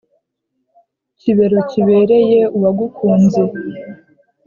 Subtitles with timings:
[1.19, 3.41] Kibero kibereye uwagukunze